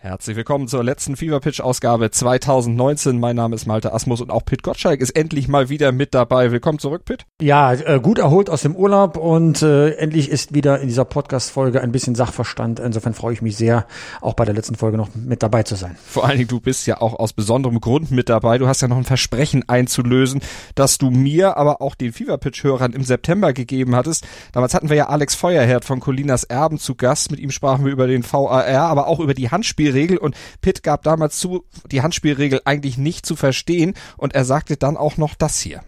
[0.00, 3.18] Herzlich willkommen zur letzten Fever Pitch Ausgabe 2019.
[3.18, 6.52] Mein Name ist Malte Asmus und auch Pit Gottschalk ist endlich mal wieder mit dabei.
[6.52, 7.24] Willkommen zurück, Pit.
[7.40, 11.80] Ja, äh, gut erholt aus dem Urlaub und äh, endlich ist wieder in dieser Podcast-Folge
[11.80, 12.78] ein bisschen Sachverstand.
[12.78, 13.86] Insofern freue ich mich sehr,
[14.20, 15.96] auch bei der letzten Folge noch mit dabei zu sein.
[16.06, 18.58] Vor allen Dingen, du bist ja auch aus besonderem Grund mit dabei.
[18.58, 20.40] Du hast ja noch ein Versprechen einzulösen,
[20.76, 24.24] das du mir, aber auch den Fever Pitch-Hörern im September gegeben hattest.
[24.52, 27.30] Damals hatten wir ja Alex Feuerherd von Colinas Erben zu Gast.
[27.30, 30.82] Mit ihm sprachen wir über den VAR, aber auch über die Handspielregeln Handspielregel und Pitt
[30.82, 35.34] gab damals zu, die Handspielregel eigentlich nicht zu verstehen und er sagte dann auch noch
[35.34, 35.80] das hier.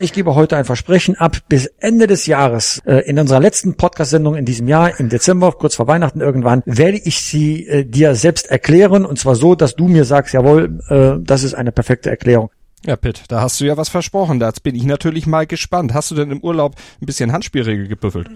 [0.00, 1.38] Ich gebe heute ein Versprechen ab.
[1.48, 5.74] Bis Ende des Jahres, äh, in unserer letzten Podcast-Sendung in diesem Jahr, im Dezember, kurz
[5.74, 9.04] vor Weihnachten irgendwann, werde ich sie äh, dir selbst erklären.
[9.04, 12.50] Und zwar so, dass du mir sagst, jawohl, äh, das ist eine perfekte Erklärung.
[12.86, 14.38] Ja, Pitt, da hast du ja was versprochen.
[14.38, 15.94] Da bin ich natürlich mal gespannt.
[15.94, 18.30] Hast du denn im Urlaub ein bisschen Handspielregel gebüffelt?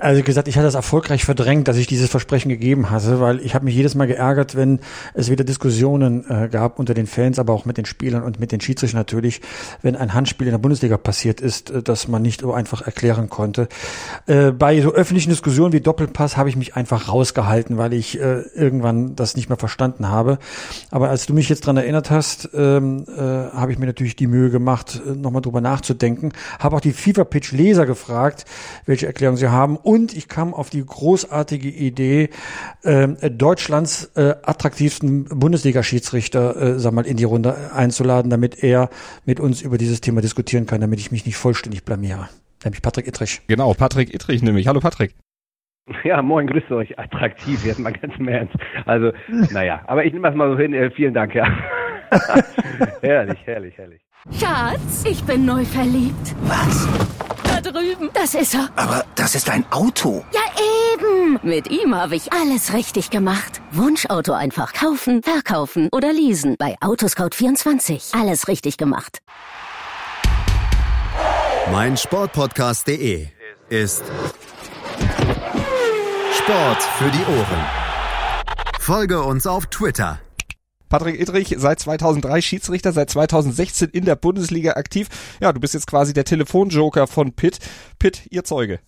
[0.00, 3.54] Also gesagt, ich hatte das erfolgreich verdrängt, dass ich dieses Versprechen gegeben hatte, weil ich
[3.54, 4.80] habe mich jedes Mal geärgert, wenn
[5.14, 8.50] es wieder Diskussionen äh, gab unter den Fans, aber auch mit den Spielern und mit
[8.50, 9.40] den Schiedsrichtern natürlich,
[9.82, 13.28] wenn ein Handspiel in der Bundesliga passiert ist, äh, das man nicht so einfach erklären
[13.28, 13.68] konnte.
[14.26, 18.40] Äh, bei so öffentlichen Diskussionen wie Doppelpass habe ich mich einfach rausgehalten, weil ich äh,
[18.54, 20.38] irgendwann das nicht mehr verstanden habe.
[20.90, 24.26] Aber als du mich jetzt dran erinnert hast, ähm, äh, habe ich mir natürlich die
[24.26, 26.32] Mühe gemacht, äh, nochmal drüber nachzudenken.
[26.58, 28.44] Habe auch die FIFA Pitch Leser gefragt,
[28.86, 29.76] welche Erklärung sie haben.
[29.76, 32.30] Und ich kam auf die großartige Idee,
[32.82, 38.90] äh, Deutschlands äh, attraktivsten Bundesliga-Schiedsrichter, äh, sag mal, in die Runde einzuladen, damit er
[39.24, 42.28] mit uns über dieses Thema diskutieren kann, damit ich mich nicht vollständig blamiere.
[42.64, 43.42] Nämlich Patrick Ittrich.
[43.46, 44.68] Genau, Patrick Ittrich nämlich.
[44.68, 45.14] Hallo Patrick.
[46.04, 46.98] Ja, moin, grüßt euch.
[46.98, 48.54] Attraktiv, jetzt mal ganz im Ernst.
[48.86, 49.12] Also,
[49.50, 50.72] naja, aber ich nehme das mal so hin.
[50.74, 51.46] Äh, vielen Dank, ja.
[53.02, 54.00] herrlich, herrlich, herrlich.
[54.38, 56.34] Schatz, ich bin neu verliebt.
[56.42, 56.88] Was?
[57.44, 58.10] Da drüben.
[58.14, 58.68] Das ist er.
[58.76, 60.24] Aber das ist ein Auto.
[60.32, 60.40] Ja,
[60.94, 61.38] eben.
[61.42, 63.60] Mit ihm habe ich alles richtig gemacht.
[63.70, 66.56] Wunschauto einfach kaufen, verkaufen oder leasen.
[66.58, 68.18] Bei Autoscout24.
[68.18, 69.18] Alles richtig gemacht.
[71.70, 73.26] Mein Sportpodcast.de
[73.68, 74.04] ist
[76.44, 77.64] Sport für die Ohren.
[78.78, 80.20] Folge uns auf Twitter
[80.90, 85.08] Patrick Ittrich seit 2003 Schiedsrichter, seit 2016 in der Bundesliga aktiv.
[85.40, 87.60] Ja, du bist jetzt quasi der Telefonjoker von Pitt.
[87.98, 88.80] Pitt, ihr Zeuge.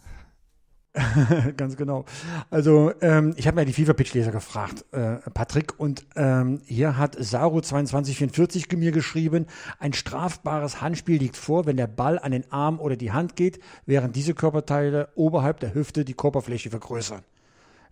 [1.56, 2.04] Ganz genau.
[2.50, 8.76] Also ähm, ich habe mir die FIFA-Pitch-Leser gefragt, äh, Patrick, und ähm, hier hat Saru2244
[8.76, 9.46] mir geschrieben,
[9.78, 13.60] ein strafbares Handspiel liegt vor, wenn der Ball an den Arm oder die Hand geht,
[13.86, 17.22] während diese Körperteile oberhalb der Hüfte die Körperfläche vergrößern.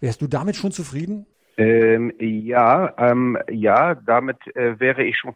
[0.04, 1.25] Wärst du damit schon zufrieden?
[1.56, 5.32] Ähm, ja, ähm, ja, damit äh, wäre ich schon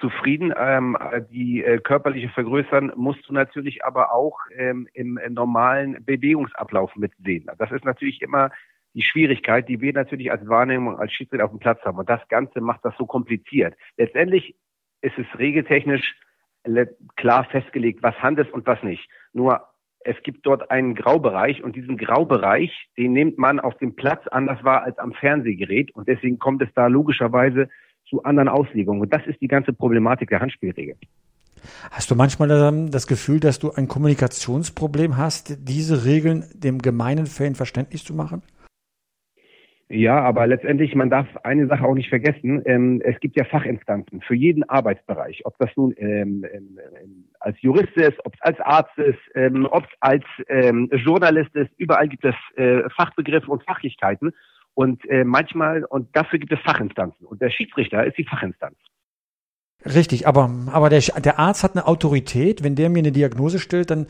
[0.00, 0.52] zufrieden.
[0.54, 0.98] Ähm,
[1.30, 7.46] die äh, körperliche Vergrößern musst du natürlich aber auch ähm, im normalen Bewegungsablauf mitsehen.
[7.56, 8.50] Das ist natürlich immer
[8.92, 11.96] die Schwierigkeit, die wir natürlich als Wahrnehmung, als Schiedsrichter auf dem Platz haben.
[11.96, 13.74] Und das Ganze macht das so kompliziert.
[13.96, 14.56] Letztendlich
[15.00, 16.16] ist es regeltechnisch
[17.16, 19.08] klar festgelegt, was Hand ist und was nicht.
[19.32, 19.71] Nur
[20.04, 24.62] es gibt dort einen Graubereich und diesen Graubereich, den nimmt man auf dem Platz anders
[24.64, 27.68] wahr als am Fernsehgerät und deswegen kommt es da logischerweise
[28.08, 29.00] zu anderen Auslegungen.
[29.00, 30.96] Und das ist die ganze Problematik der Handspielregel.
[31.90, 32.48] Hast du manchmal
[32.90, 38.42] das Gefühl, dass du ein Kommunikationsproblem hast, diese Regeln dem gemeinen Fan verständlich zu machen?
[39.88, 42.62] Ja, aber letztendlich, man darf eine Sache auch nicht vergessen.
[42.64, 45.44] Ähm, es gibt ja Fachinstanzen für jeden Arbeitsbereich.
[45.44, 49.66] Ob das nun ähm, ähm, ähm als Jurist ist, ob es als Arzt ist, ähm,
[49.70, 51.70] ob es als ähm, Journalist ist.
[51.76, 54.32] Überall gibt es äh, Fachbegriffe und Fachlichkeiten.
[54.74, 57.26] Und äh, manchmal, und dafür gibt es Fachinstanzen.
[57.26, 58.76] Und der Schiedsrichter ist die Fachinstanz.
[59.84, 62.62] Richtig, aber, aber der, der Arzt hat eine Autorität.
[62.62, 64.06] Wenn der mir eine Diagnose stellt, dann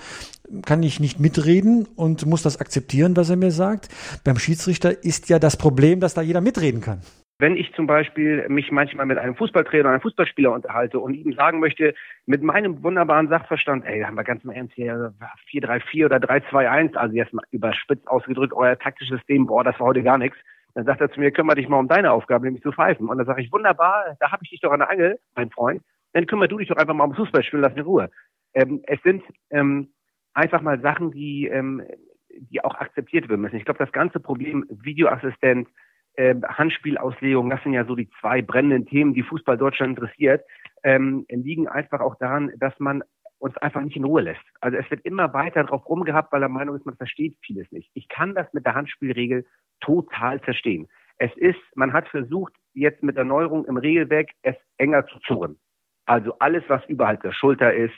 [0.66, 3.88] kann ich nicht mitreden und muss das akzeptieren, was er mir sagt.
[4.25, 7.00] Beim Schiedsrichter ist ja das Problem, dass da jeder mitreden kann.
[7.42, 11.32] Wenn ich zum Beispiel mich manchmal mit einem Fußballtrainer oder einem Fußballspieler unterhalte und ihm
[11.32, 11.92] sagen möchte,
[12.24, 15.12] mit meinem wunderbaren Sachverstand, ey, haben wir ganz im Ernst hier
[15.50, 20.04] 4-3-4 oder 3-2-1, also jetzt mal überspitzt ausgedrückt, euer taktisches System, boah, das war heute
[20.04, 20.36] gar nichts
[20.74, 23.09] dann sagt er zu mir, kümmere dich mal um deine Aufgabe, nämlich zu pfeifen.
[23.09, 25.83] Und dann sage ich, wunderbar, da habe ich dich doch an der Angel, mein Freund.
[26.12, 28.10] Dann kümmere du dich doch einfach mal um Fußballspiel, lass mir Ruhe.
[28.54, 29.89] Ähm, es sind ähm,
[30.33, 31.83] einfach mal Sachen, die, ähm,
[32.30, 33.56] die auch akzeptiert werden müssen.
[33.56, 35.68] Ich glaube, das ganze Problem Videoassistent,
[36.14, 40.44] äh, Handspielauslegung, das sind ja so die zwei brennenden Themen, die Fußball Deutschland interessiert,
[40.82, 43.03] ähm, liegen einfach auch daran, dass man
[43.38, 44.42] uns einfach nicht in Ruhe lässt.
[44.60, 47.91] Also es wird immer weiter drauf rumgehabt, weil er Meinung ist, man versteht vieles nicht.
[47.94, 49.44] Ich kann das mit der Handspielregel
[49.80, 50.88] total verstehen.
[51.18, 55.58] Es ist, man hat versucht, jetzt mit der Neuerung im Regelwerk es enger zu zurren.
[56.06, 57.94] Also alles, was überhalb der Schulter ist,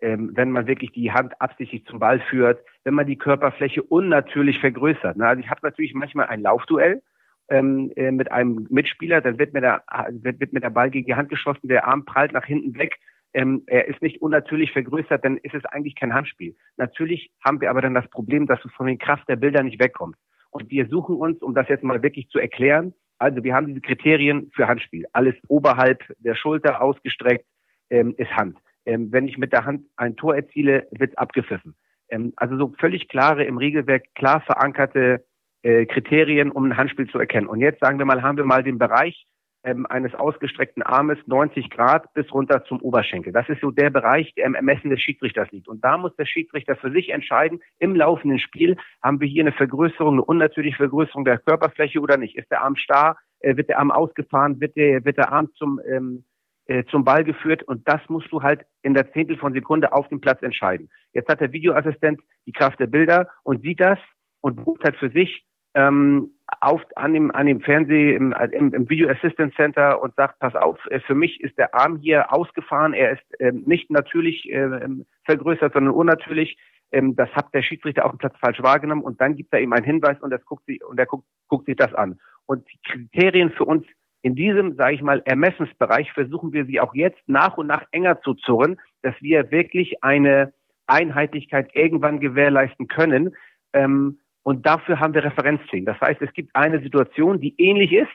[0.00, 4.60] ähm, wenn man wirklich die Hand absichtlich zum Ball führt, wenn man die Körperfläche unnatürlich
[4.60, 5.16] vergrößert.
[5.16, 5.26] Ne?
[5.26, 7.02] Also ich habe natürlich manchmal ein Laufduell
[7.48, 11.06] ähm, äh, mit einem Mitspieler, dann wird mir, der, wird, wird mir der Ball gegen
[11.06, 12.96] die Hand geschossen, der Arm prallt nach hinten weg.
[13.34, 16.56] Ähm, er ist nicht unnatürlich vergrößert, dann ist es eigentlich kein Handspiel.
[16.76, 19.80] Natürlich haben wir aber dann das Problem, dass du von den Kraft der Bilder nicht
[19.80, 20.18] wegkommst.
[20.50, 23.80] Und wir suchen uns, um das jetzt mal wirklich zu erklären, also wir haben diese
[23.80, 25.06] Kriterien für Handspiel.
[25.12, 27.46] Alles oberhalb der Schulter ausgestreckt
[27.90, 28.58] ähm, ist Hand.
[28.84, 31.74] Ähm, wenn ich mit der Hand ein Tor erziele, wird abgepfiffen.
[32.08, 35.24] Ähm, also so völlig klare, im Regelwerk klar verankerte
[35.66, 37.48] äh, Kriterien, um ein Handspiel zu erkennen.
[37.48, 39.26] Und jetzt sagen wir mal, haben wir mal den Bereich
[39.64, 43.32] ähm, eines ausgestreckten Armes 90 Grad bis runter zum Oberschenkel.
[43.32, 45.66] Das ist so der Bereich, der im Ermessen des Schiedsrichters liegt.
[45.66, 49.50] Und da muss der Schiedsrichter für sich entscheiden, im laufenden Spiel haben wir hier eine
[49.50, 52.36] Vergrößerung, eine unnatürliche Vergrößerung der Körperfläche oder nicht.
[52.36, 53.16] Ist der Arm starr?
[53.40, 54.60] Äh, wird der Arm ausgefahren?
[54.60, 56.24] Wird der, wird der Arm zum, ähm,
[56.66, 57.64] äh, zum Ball geführt?
[57.64, 60.90] Und das musst du halt in der Zehntel von Sekunde auf dem Platz entscheiden.
[61.12, 63.98] Jetzt hat der Videoassistent die Kraft der Bilder und sieht das
[64.42, 65.44] und bucht halt für sich,
[65.76, 66.30] ähm,
[66.60, 70.54] auf, an dem, an dem Fernseh, im, im, im Video Assistance Center und sagt, pass
[70.54, 74.62] auf, äh, für mich ist der Arm hier ausgefahren, er ist ähm, nicht natürlich äh,
[74.62, 76.56] ähm, vergrößert, sondern unnatürlich.
[76.92, 79.72] Ähm, das hat der Schiedsrichter auf dem Platz falsch wahrgenommen und dann gibt er ihm
[79.72, 82.18] einen Hinweis und, das guckt sie, und er guckt, guckt sich das an.
[82.46, 83.84] Und die Kriterien für uns
[84.22, 88.20] in diesem, sage ich mal, Ermessensbereich versuchen wir sie auch jetzt nach und nach enger
[88.22, 90.52] zu zurren, dass wir wirklich eine
[90.86, 93.36] Einheitlichkeit irgendwann gewährleisten können.
[93.72, 95.86] Ähm, und dafür haben wir Referenzszenen.
[95.86, 98.12] Das heißt, es gibt eine Situation, die ähnlich ist,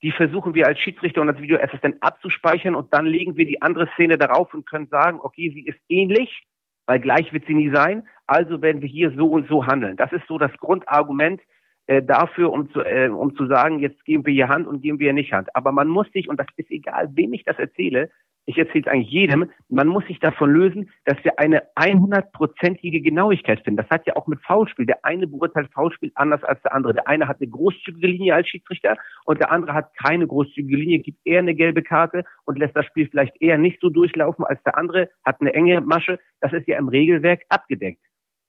[0.00, 3.88] die versuchen wir als Schiedsrichter und als Videoassistent abzuspeichern und dann legen wir die andere
[3.94, 6.46] Szene darauf und können sagen, okay, sie ist ähnlich,
[6.86, 9.96] weil gleich wird sie nie sein, also werden wir hier so und so handeln.
[9.96, 11.40] Das ist so das Grundargument
[11.88, 15.00] äh, dafür, um zu, äh, um zu sagen, jetzt geben wir hier Hand und geben
[15.00, 15.48] wir hier nicht Hand.
[15.56, 18.08] Aber man muss sich, und das ist egal, wem ich das erzähle,
[18.46, 23.60] ich erzähle es eigentlich jedem, man muss sich davon lösen, dass wir eine 100-prozentige Genauigkeit
[23.60, 23.76] finden.
[23.76, 24.86] Das hat ja auch mit Foulspiel.
[24.86, 26.94] Der eine beurteilt Foulspiel anders als der andere.
[26.94, 30.98] Der eine hat eine großzügige Linie als Schiedsrichter und der andere hat keine großzügige Linie,
[30.98, 34.62] gibt eher eine gelbe Karte und lässt das Spiel vielleicht eher nicht so durchlaufen als
[34.64, 36.18] der andere, hat eine enge Masche.
[36.40, 38.02] Das ist ja im Regelwerk abgedeckt.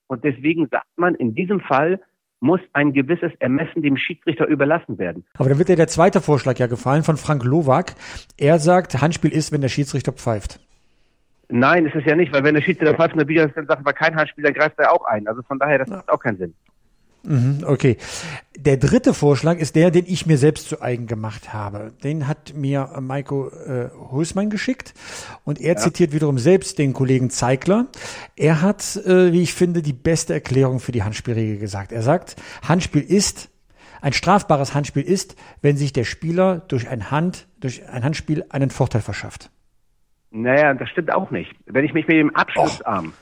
[0.08, 2.00] Und deswegen sagt man in diesem Fall,
[2.42, 5.24] muss ein gewisses Ermessen dem Schiedsrichter überlassen werden.
[5.38, 7.94] Aber dann wird dir der zweite Vorschlag ja gefallen von Frank Lowak.
[8.36, 10.58] Er sagt, Handspiel ist, wenn der Schiedsrichter pfeift.
[11.48, 13.92] Nein, ist es ja nicht, weil wenn der Schiedsrichter pfeift und der Videoassistent sagt, aber
[13.92, 15.28] kein Handspiel, dann greift er auch ein.
[15.28, 16.54] Also von daher, das macht auch keinen Sinn.
[17.24, 17.96] Mhm, okay.
[18.56, 21.92] Der dritte Vorschlag ist der, den ich mir selbst zu eigen gemacht habe.
[22.02, 24.94] Den hat mir Maiko äh, Husmann geschickt
[25.44, 25.76] und er ja.
[25.76, 27.86] zitiert wiederum selbst den Kollegen Zeigler.
[28.36, 31.92] Er hat, äh, wie ich finde, die beste Erklärung für die Handspielregel gesagt.
[31.92, 33.50] Er sagt, Handspiel ist
[34.00, 38.70] ein strafbares Handspiel ist, wenn sich der Spieler durch ein Hand, durch ein Handspiel einen
[38.70, 39.50] Vorteil verschafft.
[40.32, 41.54] Naja, das stimmt auch nicht.
[41.66, 43.12] Wenn ich mich mit dem Abschlussarm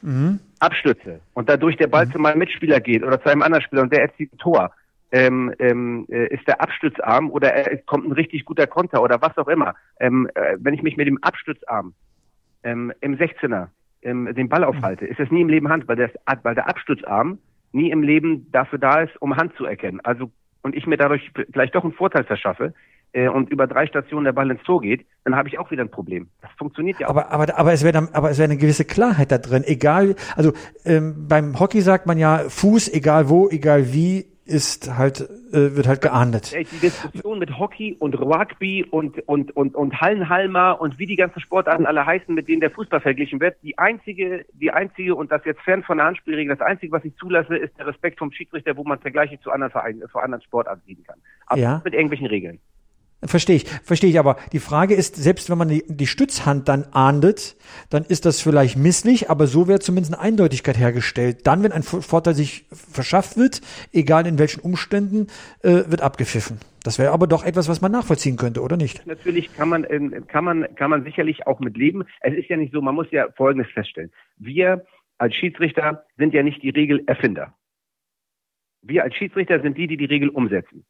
[0.00, 0.40] mhm.
[0.60, 2.12] Abstütze und dadurch der Ball mhm.
[2.12, 4.72] zu meinem Mitspieler geht oder zu einem anderen Spieler und der erzielt ein Tor,
[5.12, 9.36] ähm, ähm, äh, ist der Abstützarm oder er, kommt ein richtig guter Konter oder was
[9.38, 9.74] auch immer.
[10.00, 11.94] Ähm, äh, wenn ich mich mit dem Abstützarm
[12.64, 13.68] ähm, im 16er
[14.02, 15.10] ähm, den Ball aufhalte, mhm.
[15.12, 16.10] ist es nie im Leben Hand, weil, das,
[16.42, 17.38] weil der Abstützarm
[17.72, 20.00] nie im Leben dafür da ist, um Hand zu erkennen.
[20.02, 20.30] Also
[20.62, 22.74] und ich mir dadurch vielleicht doch einen Vorteil verschaffe,
[23.16, 25.82] äh, und über drei Stationen der Ball ins Tor geht, dann habe ich auch wieder
[25.82, 26.28] ein Problem.
[26.42, 27.10] Das funktioniert ja auch.
[27.10, 29.64] Aber, aber, aber es wäre aber es wäre eine gewisse Klarheit da drin.
[29.66, 30.52] Egal, also
[30.84, 35.88] ähm, beim Hockey sagt man ja Fuß, egal wo, egal wie, ist halt äh, wird
[35.88, 36.54] halt geahndet.
[36.54, 41.40] Die Diskussion mit Hockey und Rugby und und und und Hallenhalmer und wie die ganzen
[41.40, 45.44] Sportarten alle heißen, mit denen der Fußball verglichen wird, die einzige die einzige und das
[45.46, 48.76] jetzt fern von der Handspielregel, das einzige, was ich zulasse, ist der Respekt vom Schiedsrichter,
[48.76, 51.18] wo man Vergleiche zu anderen Vereinen, zu anderen Sportarten ziehen kann.
[51.46, 51.80] Aber ja.
[51.82, 52.60] mit irgendwelchen Regeln.
[53.24, 54.18] Verstehe ich, verstehe ich.
[54.18, 57.56] Aber die Frage ist, selbst wenn man die, die Stützhand dann ahndet,
[57.88, 61.46] dann ist das vielleicht misslich, aber so wäre zumindest eine Eindeutigkeit hergestellt.
[61.46, 65.28] Dann, wenn ein Vorteil sich verschafft wird, egal in welchen Umständen,
[65.62, 66.60] äh, wird abgepfiffen.
[66.84, 69.06] Das wäre aber doch etwas, was man nachvollziehen könnte, oder nicht?
[69.06, 72.04] Natürlich kann man, äh, kann man, kann man sicherlich auch mit leben.
[72.20, 74.12] Es ist ja nicht so, man muss ja Folgendes feststellen.
[74.36, 74.84] Wir
[75.16, 77.54] als Schiedsrichter sind ja nicht die Regelerfinder.
[78.82, 80.84] Wir als Schiedsrichter sind die, die die Regel umsetzen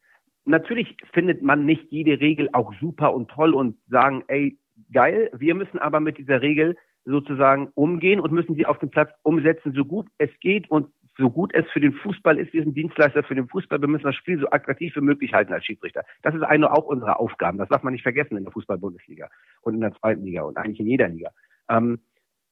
[0.46, 4.58] natürlich findet man nicht jede Regel auch super und toll und sagen, ey,
[4.92, 5.30] geil.
[5.36, 9.72] Wir müssen aber mit dieser Regel sozusagen umgehen und müssen sie auf dem Platz umsetzen,
[9.74, 10.88] so gut es geht und
[11.18, 12.52] so gut es für den Fußball ist.
[12.52, 13.80] Wir sind Dienstleister für den Fußball.
[13.80, 16.04] Wir müssen das Spiel so attraktiv wie möglich halten als Schiedsrichter.
[16.22, 17.58] Das ist eine auch unserer Aufgaben.
[17.58, 19.28] Das darf man nicht vergessen in der Fußball-Bundesliga
[19.62, 21.30] und in der zweiten Liga und eigentlich in jeder Liga.
[21.70, 22.00] Ähm,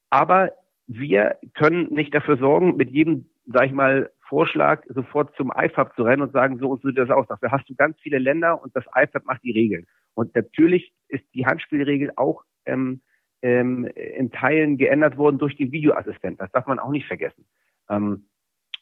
[0.09, 0.53] aber
[0.87, 6.03] wir können nicht dafür sorgen, mit jedem, sag ich mal, Vorschlag, sofort zum IFAB zu
[6.03, 7.27] rennen und sagen, so und so sieht das aus.
[7.29, 9.87] Dafür hast du ganz viele Länder und das IFAB macht die Regeln.
[10.15, 13.03] Und natürlich ist die Handspielregel auch ähm,
[13.43, 16.39] ähm, in Teilen geändert worden durch den Videoassistenten.
[16.39, 17.45] Das darf man auch nicht vergessen.
[17.91, 18.27] Ähm,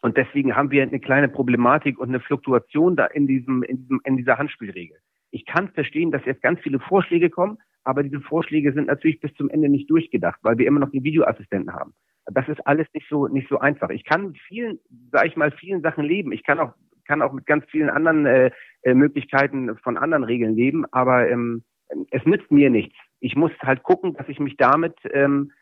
[0.01, 4.01] und deswegen haben wir eine kleine Problematik und eine Fluktuation da in diesem, in diesem,
[4.05, 4.99] in dieser Handspielregel.
[5.31, 9.35] Ich kann verstehen, dass jetzt ganz viele Vorschläge kommen, aber diese Vorschläge sind natürlich bis
[9.35, 11.93] zum Ende nicht durchgedacht, weil wir immer noch den Videoassistenten haben.
[12.27, 13.91] Das ist alles nicht so, nicht so einfach.
[13.91, 14.79] Ich kann mit vielen,
[15.11, 16.33] sage ich mal, vielen Sachen leben.
[16.33, 16.73] Ich kann auch,
[17.07, 18.51] kann auch mit ganz vielen anderen äh,
[18.83, 21.65] äh, Möglichkeiten von anderen Regeln leben, aber ähm,
[22.11, 22.97] es nützt mir nichts.
[23.21, 25.53] Ich muss halt gucken, dass ich mich damit ähm,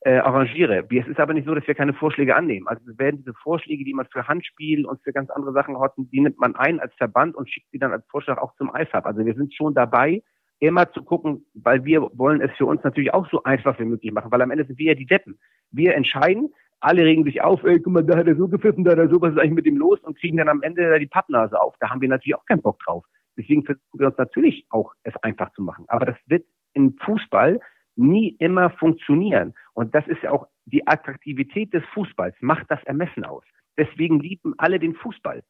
[0.00, 0.86] äh, arrangiere.
[0.90, 2.66] Es ist aber nicht so, dass wir keine Vorschläge annehmen.
[2.68, 5.92] Also es werden diese Vorschläge, die man für Handspiel und für ganz andere Sachen hat,
[5.96, 9.06] die nimmt man ein als Verband und schickt sie dann als Vorschlag auch zum IFAB.
[9.06, 10.22] Also wir sind schon dabei,
[10.62, 14.12] immer zu gucken, weil wir wollen es für uns natürlich auch so einfach wie möglich
[14.12, 15.38] machen, weil am Ende sind wir ja die Deppen.
[15.72, 18.92] Wir entscheiden, alle regen sich auf, ey, guck mal, da hat er so gepfiffen, da
[18.92, 21.06] hat er so, was ist eigentlich mit ihm los und kriegen dann am Ende die
[21.06, 21.74] Pappnase auf.
[21.80, 23.04] Da haben wir natürlich auch keinen Bock drauf.
[23.36, 25.84] Deswegen versuchen wir uns natürlich auch, es einfach zu machen.
[25.88, 27.58] Aber das wird im Fußball
[27.96, 29.54] nie immer funktionieren.
[29.74, 33.44] Und das ist ja auch die Attraktivität des Fußballs, macht das Ermessen aus.
[33.76, 35.42] Deswegen lieben alle den Fußball.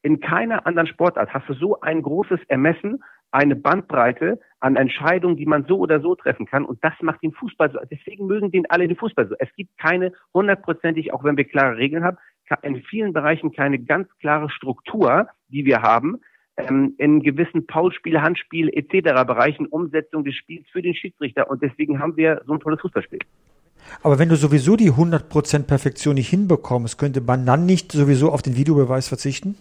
[0.00, 3.02] In keiner anderen Sportart hast du so ein großes Ermessen,
[3.34, 6.64] eine Bandbreite an Entscheidungen, die man so oder so treffen kann.
[6.64, 7.80] Und das macht den Fußball so.
[7.90, 9.34] Deswegen mögen den alle den Fußball so.
[9.40, 12.16] Es gibt keine hundertprozentig, auch wenn wir klare Regeln haben,
[12.62, 16.20] in vielen Bereichen keine ganz klare Struktur, die wir haben,
[16.56, 19.24] ähm, in gewissen Paulspiel, Handspiel etc.
[19.26, 21.50] Bereichen Umsetzung des Spiels für den Schiedsrichter.
[21.50, 23.18] Und deswegen haben wir so ein tolles Fußballspiel.
[24.02, 28.42] Aber wenn du sowieso die 100% Perfektion nicht hinbekommst, könnte man dann nicht sowieso auf
[28.42, 29.56] den Videobeweis verzichten?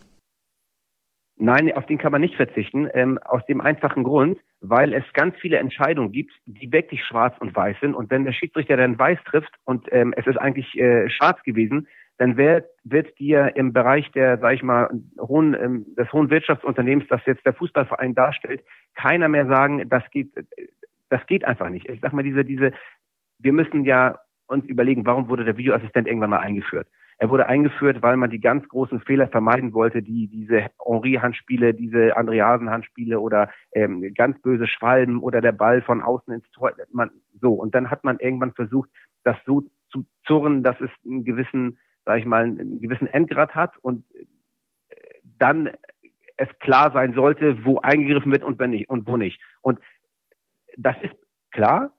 [1.36, 5.36] Nein, auf den kann man nicht verzichten, ähm, aus dem einfachen Grund, weil es ganz
[5.38, 7.96] viele Entscheidungen gibt, die wirklich schwarz und weiß sind.
[7.96, 11.88] Und wenn der Schiedsrichter dann weiß trifft und ähm, es ist eigentlich äh, schwarz gewesen,
[12.18, 17.08] dann wird, wird dir im Bereich der, sag ich mal, hohen, ähm, des hohen Wirtschaftsunternehmens,
[17.10, 18.64] das jetzt der Fußballverein darstellt,
[18.94, 20.32] keiner mehr sagen, das geht,
[21.10, 21.90] das geht einfach nicht.
[21.90, 22.72] Ich sag mal, diese, diese,
[23.40, 26.88] wir müssen ja uns überlegen, warum wurde der Videoassistent irgendwann mal eingeführt?
[27.18, 32.18] Er wurde eingeführt, weil man die ganz großen Fehler vermeiden wollte, die diese Henri-Handspiele, diese
[32.18, 36.72] Andreasen-Handspiele oder ähm, ganz böse Schwalben oder der Ball von außen ins Tor.
[36.92, 38.90] Man, so und dann hat man irgendwann versucht,
[39.24, 43.78] das so zu zurren, dass es einen gewissen sage ich mal, einen gewissen Endgrad hat
[43.78, 44.26] und äh,
[45.24, 45.70] dann
[46.38, 49.40] es klar sein sollte, wo eingegriffen wird und wenn nicht und wo nicht.
[49.62, 49.80] Und
[50.78, 51.16] das ist
[51.52, 51.94] klar.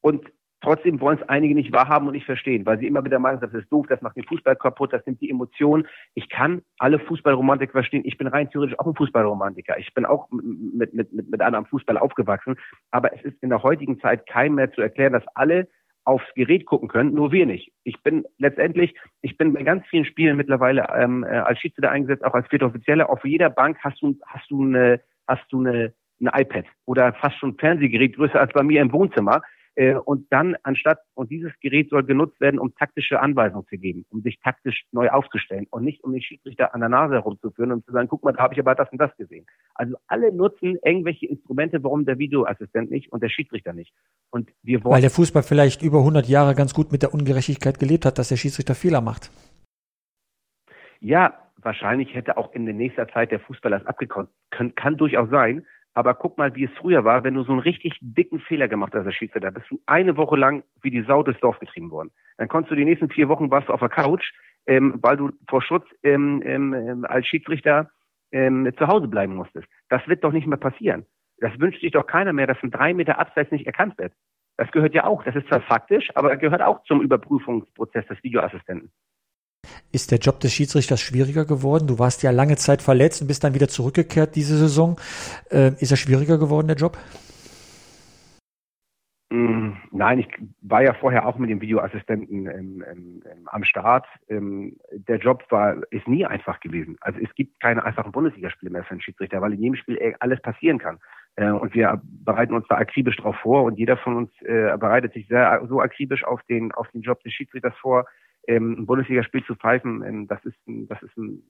[0.00, 0.32] Und
[0.62, 3.52] trotzdem wollen es einige nicht wahrhaben und nicht verstehen, weil sie immer wieder meinen, das
[3.52, 5.86] ist doof, das macht den Fußball kaputt, das nimmt die Emotionen.
[6.14, 8.02] Ich kann alle Fußballromantiker verstehen.
[8.04, 9.78] Ich bin rein theoretisch auch ein Fußballromantiker.
[9.78, 12.56] Ich bin auch mit, mit, mit, mit einem Fußball aufgewachsen.
[12.90, 15.68] Aber es ist in der heutigen Zeit keinem mehr zu erklären, dass alle
[16.04, 17.72] aufs Gerät gucken können, nur wir nicht.
[17.84, 22.24] Ich bin letztendlich, ich bin bei ganz vielen Spielen mittlerweile ähm, äh, als Schiedsrichter eingesetzt,
[22.24, 23.08] auch als vierter Offizieller.
[23.08, 27.36] Auf jeder Bank hast du hast du eine hast du eine, ein iPad oder fast
[27.38, 29.42] schon ein Fernsehgerät größer als bei mir im Wohnzimmer.
[29.74, 34.04] Äh, und dann anstatt, und dieses Gerät soll genutzt werden, um taktische Anweisungen zu geben,
[34.10, 37.84] um sich taktisch neu aufzustellen und nicht um den Schiedsrichter an der Nase herumzuführen und
[37.86, 39.46] zu sagen, guck mal, da habe ich aber das und das gesehen.
[39.74, 43.94] Also alle nutzen irgendwelche Instrumente, warum der Videoassistent nicht und der Schiedsrichter nicht.
[44.30, 47.78] Und wir wollen Weil der Fußball vielleicht über 100 Jahre ganz gut mit der Ungerechtigkeit
[47.78, 49.30] gelebt hat, dass der Schiedsrichter Fehler macht.
[51.00, 54.28] Ja, wahrscheinlich hätte auch in der nächster Zeit der Fußball das abgekommen.
[54.50, 55.66] Kann, kann durchaus sein.
[55.94, 58.94] Aber guck mal, wie es früher war, wenn du so einen richtig dicken Fehler gemacht
[58.94, 62.10] hast als Schiedsrichter, bist du eine Woche lang wie die Sau durchs Dorf getrieben worden.
[62.38, 64.32] Dann konntest du die nächsten vier Wochen warst du auf der Couch,
[64.66, 67.90] ähm, weil du vor Schutz ähm, ähm, ähm, als Schiedsrichter
[68.30, 69.68] ähm, zu Hause bleiben musstest.
[69.90, 71.04] Das wird doch nicht mehr passieren.
[71.38, 74.12] Das wünscht sich doch keiner mehr, dass ein drei Meter Abseits nicht erkannt wird.
[74.56, 78.92] Das gehört ja auch, das ist zwar faktisch, aber gehört auch zum Überprüfungsprozess des Videoassistenten.
[79.92, 81.86] Ist der Job des Schiedsrichters schwieriger geworden?
[81.86, 84.98] Du warst ja lange Zeit verletzt und bist dann wieder zurückgekehrt diese Saison.
[85.50, 86.96] Äh, ist er schwieriger geworden, der Job?
[89.28, 90.28] Mm, nein, ich
[90.62, 94.06] war ja vorher auch mit dem Videoassistenten ähm, ähm, am Start.
[94.28, 96.96] Ähm, der Job war, ist nie einfach gewesen.
[97.02, 100.40] Also es gibt keine einfachen Bundesligaspiele mehr für einen Schiedsrichter, weil in jedem Spiel alles
[100.40, 101.00] passieren kann.
[101.36, 105.12] Äh, und wir bereiten uns da akribisch drauf vor und jeder von uns äh, bereitet
[105.12, 108.06] sich sehr so akribisch auf den, auf den Job des Schiedsrichters vor,
[108.46, 111.42] ähm, ein Bundesligaspiel zu pfeifen, ähm, das ist, ein, das ist ein,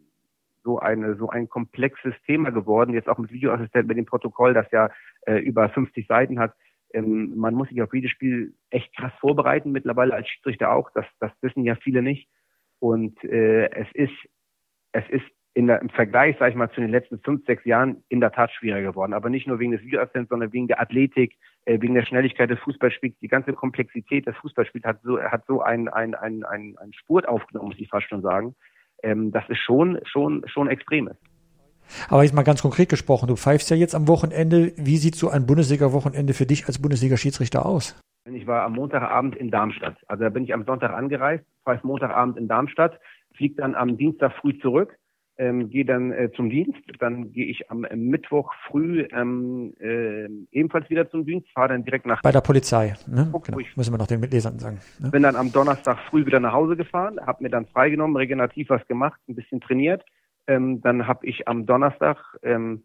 [0.65, 2.95] so eine so ein komplexes Thema geworden.
[2.95, 4.91] Jetzt auch mit Videoassistent, mit dem Protokoll, das ja
[5.27, 6.55] äh, über 50 Seiten hat.
[6.93, 9.73] Ähm, man muss sich auf jedes Spiel echt krass vorbereiten.
[9.73, 10.91] Mittlerweile als Schiedsrichter auch.
[10.95, 12.29] Das, das wissen ja viele nicht.
[12.79, 14.29] Und äh, es ist
[14.93, 18.03] es ist in der, im Vergleich, sage ich mal, zu den letzten fünf, sechs Jahren
[18.09, 19.13] in der Tat schwieriger geworden.
[19.13, 23.15] Aber nicht nur wegen des Videoassistenten, sondern wegen der Athletik, wegen der Schnelligkeit des Fußballspiels.
[23.21, 27.29] Die ganze Komplexität des Fußballspiels hat so, hat so einen, einen, einen, einen, einen Spurt
[27.29, 28.55] aufgenommen, muss ich fast schon sagen.
[29.03, 31.21] Ähm, das ist schon, schon, schon extrem ist.
[32.09, 34.73] Aber jetzt mal ganz konkret gesprochen, du pfeifst ja jetzt am Wochenende.
[34.77, 38.01] Wie sieht so ein Bundesliga-Wochenende für dich als Bundesliga-Schiedsrichter aus?
[38.25, 39.97] Ich war am Montagabend in Darmstadt.
[40.07, 42.99] Also da bin ich am Sonntag angereist, fahre Montagabend in Darmstadt,
[43.37, 44.97] fliege dann am Dienstag früh zurück,
[45.43, 50.29] ähm, gehe dann äh, zum Dienst, dann gehe ich am äh, Mittwoch früh ähm, äh,
[50.53, 52.95] ebenfalls wieder zum Dienst, fahre dann direkt nach bei der Polizei.
[53.09, 53.33] Ne?
[53.45, 53.59] Genau.
[53.75, 54.81] Müssen wir noch den Mitlesern sagen.
[55.01, 55.11] Ne?
[55.11, 58.87] Bin dann am Donnerstag früh wieder nach Hause gefahren, habe mir dann freigenommen, regenerativ was
[58.87, 60.05] gemacht, ein bisschen trainiert.
[60.47, 62.85] Ähm, dann habe ich am Donnerstag ähm,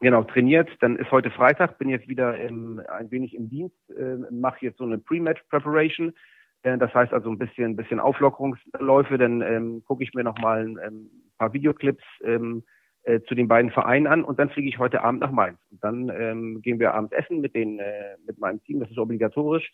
[0.00, 0.70] genau trainiert.
[0.80, 4.78] Dann ist heute Freitag, bin jetzt wieder ähm, ein wenig im Dienst, äh, mache jetzt
[4.78, 6.14] so eine Pre-Match Preparation.
[6.62, 9.18] Äh, das heißt also ein bisschen, bisschen Auflockerungsläufe.
[9.18, 11.10] Dann ähm, gucke ich mir nochmal ein, ein
[11.42, 12.62] paar Videoclips ähm,
[13.02, 15.58] äh, zu den beiden Vereinen an und dann fliege ich heute Abend nach Mainz.
[15.72, 18.78] Und dann ähm, gehen wir abends essen mit den äh, mit meinem Team.
[18.78, 19.72] Das ist obligatorisch.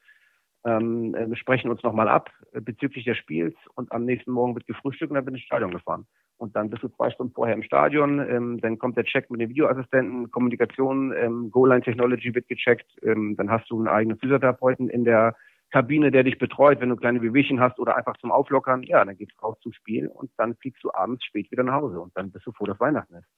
[0.64, 4.54] Ähm, äh, wir sprechen uns nochmal ab äh, bezüglich des Spiels und am nächsten Morgen
[4.54, 6.06] wird gefrühstückt und dann bin ich ins Stadion gefahren.
[6.38, 9.40] Und dann bist du zwei Stunden vorher im Stadion, ähm, dann kommt der Check mit
[9.42, 14.88] den Videoassistenten, Kommunikation, ähm, Goal-Line Technology wird gecheckt, ähm, dann hast du einen eigenen Physiotherapeuten
[14.88, 15.36] in der
[15.70, 19.16] Kabine, der dich betreut, wenn du kleine Wehwehchen hast oder einfach zum Auflockern, ja, dann
[19.16, 22.30] geht's raus zum Spiel und dann fliegst du abends spät wieder nach Hause und dann
[22.30, 23.28] bist du froh, dass Weihnachten ist.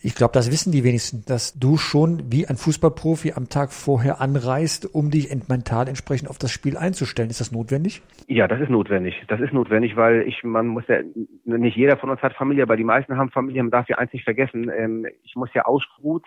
[0.00, 4.20] Ich glaube, das wissen die wenigsten, dass du schon wie ein Fußballprofi am Tag vorher
[4.20, 7.30] anreist, um dich mental entsprechend auf das Spiel einzustellen.
[7.30, 8.00] Ist das notwendig?
[8.28, 9.20] Ja, das ist notwendig.
[9.26, 11.00] Das ist notwendig, weil ich, man muss ja,
[11.44, 13.60] nicht jeder von uns hat Familie, aber die meisten haben Familie.
[13.64, 14.70] Man darf ja eins nicht vergessen.
[14.70, 16.24] Ähm, ich muss ja ausgeruht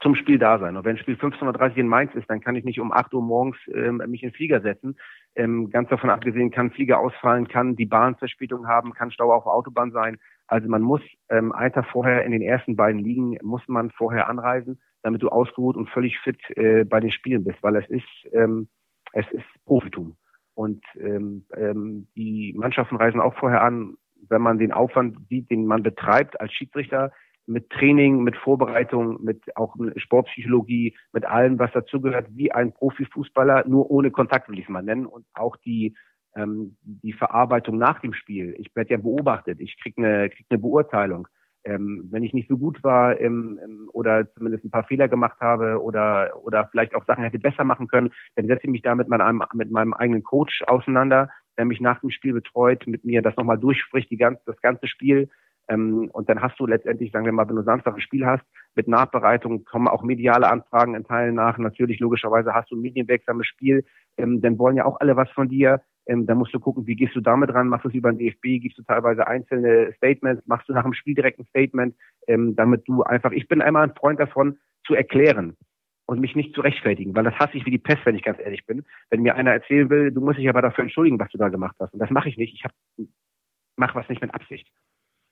[0.00, 0.76] zum Spiel da sein.
[0.76, 3.22] Und wenn Spiel 15.30 Uhr in Mainz ist, dann kann ich nicht um 8 Uhr
[3.22, 4.96] morgens ähm, mich in den Flieger setzen.
[5.34, 9.46] Ähm, ganz davon abgesehen kann Flieger ausfallen, kann die Bahn Verspätung haben, kann Stau auf
[9.46, 10.18] Autobahn sein.
[10.46, 14.28] Also man muss ähm, einen Tag vorher in den ersten beiden Ligen, muss man vorher
[14.28, 18.08] anreisen, damit du ausgeruht und völlig fit äh, bei den Spielen bist, weil es ist,
[18.32, 18.68] ähm,
[19.12, 20.16] es ist Profitum.
[20.54, 23.94] Und ähm, ähm, die Mannschaften reisen auch vorher an,
[24.28, 27.12] wenn man den Aufwand sieht, den man betreibt als Schiedsrichter,
[27.46, 33.90] mit Training, mit Vorbereitung, mit auch Sportpsychologie, mit allem, was dazugehört, wie ein Profifußballer, nur
[33.90, 35.06] ohne Kontakt will ich es mal nennen.
[35.06, 35.94] Und auch die
[36.36, 38.54] ähm, die Verarbeitung nach dem Spiel.
[38.58, 41.28] Ich werde ja beobachtet, ich krieg eine, krieg eine Beurteilung.
[41.64, 45.80] Ähm, wenn ich nicht so gut war ähm, oder zumindest ein paar Fehler gemacht habe
[45.80, 49.08] oder oder vielleicht auch Sachen hätte besser machen können, dann setze ich mich da mit
[49.08, 53.36] meinem, mit meinem eigenen Coach auseinander, der mich nach dem Spiel betreut, mit mir das
[53.36, 55.28] nochmal durchspricht, die ganze, das ganze Spiel.
[55.72, 58.44] Ähm, und dann hast du letztendlich, sagen wir mal, wenn du Samstag ein Spiel hast,
[58.74, 61.58] mit Nachbereitung kommen auch mediale Anfragen in Teilen nach.
[61.58, 63.84] Natürlich, logischerweise hast du ein medienwirksames Spiel.
[64.16, 65.80] Ähm, dann wollen ja auch alle was von dir.
[66.06, 67.68] Ähm, da musst du gucken, wie gehst du damit ran?
[67.68, 68.60] Machst du es über den DFB?
[68.60, 70.46] Gibst du teilweise einzelne Statements?
[70.46, 71.94] Machst du nach dem Spiel direkt ein Statement?
[72.26, 75.56] Ähm, damit du einfach, ich bin einmal ein Freund davon, zu erklären
[76.06, 78.40] und mich nicht zu rechtfertigen, weil das hasse ich wie die Pest, wenn ich ganz
[78.40, 78.84] ehrlich bin.
[79.10, 81.76] Wenn mir einer erzählen will, du musst dich aber dafür entschuldigen, was du da gemacht
[81.78, 81.92] hast.
[81.92, 82.54] Und das mache ich nicht.
[82.54, 82.72] Ich hab,
[83.76, 84.68] mach was nicht mit Absicht.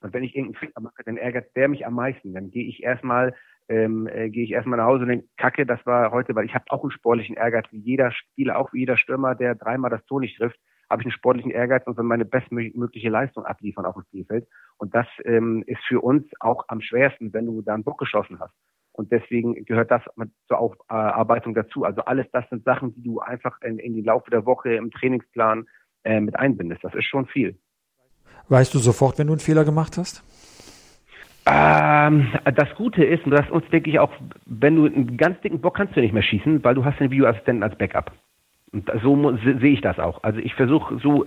[0.01, 2.33] Und wenn ich irgendeinen Fehler mache, dann ärgert der mich am meisten.
[2.33, 3.35] Dann gehe ich erstmal
[3.71, 6.55] ähm, äh, gehe ich erstmal nach Hause und denke, Kacke, das war heute, weil ich
[6.55, 10.05] habe auch einen sportlichen Ehrgeiz, wie jeder Spieler, auch wie jeder Stürmer, der dreimal das
[10.07, 10.59] Tor nicht trifft,
[10.91, 14.49] habe ich einen sportlichen Ehrgeiz und will meine bestmögliche Leistung abliefern auf dem Spielfeld.
[14.77, 18.41] Und das ähm, ist für uns auch am schwersten, wenn du da einen Bock geschossen
[18.41, 18.55] hast.
[18.93, 20.03] Und deswegen gehört das
[20.49, 21.85] zur Aufarbeitung dazu.
[21.85, 24.91] Also alles das sind Sachen, die du einfach in, in den Laufe der Woche im
[24.91, 25.69] Trainingsplan
[26.03, 26.83] äh, mit einbindest.
[26.83, 27.57] Das ist schon viel.
[28.51, 30.25] Weißt du sofort, wenn du einen Fehler gemacht hast?
[31.47, 34.11] Ähm, das Gute ist, und das uns denke ich auch,
[34.45, 37.13] wenn du einen ganz dicken Bock kannst du nicht mehr schießen, weil du hast den
[37.13, 38.11] Videoassistenten als Backup.
[38.73, 40.23] Und so sehe ich das auch.
[40.25, 41.27] Also ich versuche so,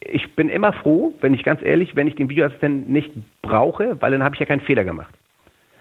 [0.00, 3.10] ich bin immer froh, wenn ich ganz ehrlich, wenn ich den Videoassistenten nicht
[3.42, 5.12] brauche, weil dann habe ich ja keinen Fehler gemacht.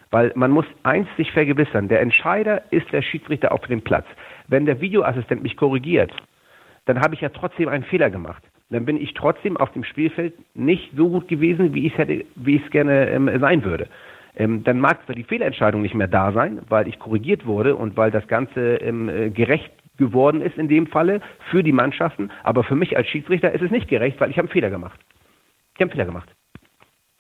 [0.10, 4.06] Weil man muss eins sich vergewissern, der Entscheider ist der Schiedsrichter auf dem Platz.
[4.48, 6.12] Wenn der Videoassistent mich korrigiert,
[6.86, 10.34] dann habe ich ja trotzdem einen Fehler gemacht dann bin ich trotzdem auf dem Spielfeld
[10.54, 13.88] nicht so gut gewesen, wie ich es hätte, wie ich es gerne ähm, sein würde.
[14.36, 17.98] Ähm, dann mag zwar die Fehlentscheidung nicht mehr da sein, weil ich korrigiert wurde und
[17.98, 22.64] weil das Ganze ähm, äh, gerecht geworden ist in dem Falle für die Mannschaften, aber
[22.64, 25.00] für mich als Schiedsrichter ist es nicht gerecht, weil ich habe einen Fehler gemacht.
[25.74, 26.30] Ich habe einen Fehler gemacht.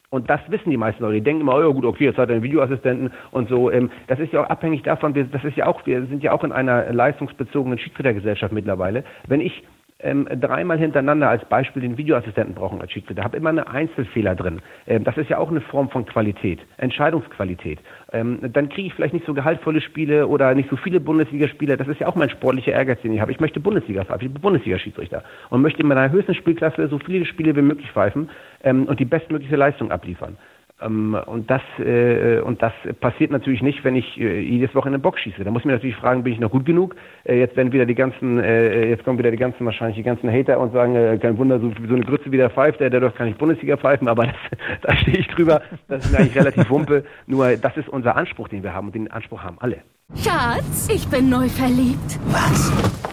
[0.09, 1.15] Und das wissen die meisten Leute.
[1.15, 3.71] Die denken immer, oh ja gut, okay, jetzt hat er einen Videoassistenten und so.
[3.71, 6.43] Ähm, das ist ja auch abhängig davon, das ist ja auch, wir sind ja auch
[6.43, 9.03] in einer leistungsbezogenen Schiedsrichtergesellschaft mittlerweile.
[9.27, 9.63] Wenn ich
[9.99, 13.23] ähm, dreimal hintereinander als Beispiel den Videoassistenten brauchen als Schiedsrichter.
[13.23, 14.61] Habe immer eine Einzelfehler drin.
[14.85, 17.79] Ähm, das ist ja auch eine Form von Qualität, Entscheidungsqualität.
[18.11, 21.77] Ähm, dann kriege ich vielleicht nicht so gehaltvolle Spiele oder nicht so viele Bundesligaspiele.
[21.77, 23.31] Das ist ja auch mein sportlicher Ehrgeiz, den ich habe.
[23.31, 27.25] Ich möchte Bundesliga pfeifen, ich bin Bundesliga-Schiedsrichter und möchte in meiner höchsten Spielklasse so viele
[27.25, 28.29] Spiele wie möglich pfeifen
[28.63, 30.37] ähm, und die bestmögliche Leistung abliefern.
[30.79, 35.01] Ähm, und das äh, und das passiert natürlich nicht, wenn ich äh, jedes Wochenende eine
[35.01, 35.43] Box schieße.
[35.43, 36.95] Da muss ich mir natürlich fragen, bin ich noch gut genug?
[37.23, 40.31] Äh, jetzt werden wieder die ganzen, äh, jetzt kommen wieder die ganzen wahrscheinlich die ganzen
[40.31, 42.99] Hater und sagen, äh, kein Wunder, so, so eine Grütze wie der pfeift, der, der
[42.99, 44.35] doch kann nicht Bundesliga pfeifen, aber das,
[44.81, 45.61] da stehe ich drüber.
[45.87, 47.03] Das ist mir eigentlich relativ wumpe.
[47.25, 49.77] Nur das ist unser Anspruch, den wir haben und den Anspruch haben alle.
[50.15, 52.19] Schatz, ich bin neu verliebt.
[52.27, 53.06] Was?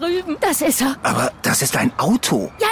[0.00, 0.36] Drüben.
[0.40, 0.96] Das ist er.
[1.02, 2.50] Aber das ist ein Auto.
[2.60, 2.68] Ja,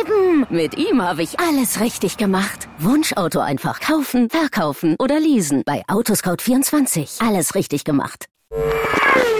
[0.00, 0.46] eben.
[0.50, 2.68] Mit ihm habe ich alles richtig gemacht.
[2.78, 5.62] Wunschauto einfach kaufen, verkaufen oder leasen.
[5.64, 7.26] Bei Autoscout24.
[7.26, 8.26] Alles richtig gemacht.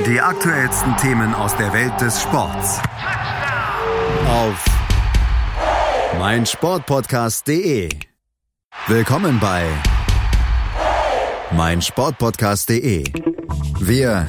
[0.06, 2.80] Die aktuellsten Themen aus der Welt des Sports.
[4.28, 4.64] Auf
[6.18, 7.88] meinsportpodcast.de.
[8.86, 9.66] Willkommen bei
[11.52, 13.04] meinsportpodcast.de.
[13.80, 14.28] Wir